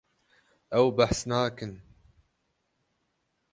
Ew 0.77 0.87
behs 0.97 1.19
nakin. 1.29 1.73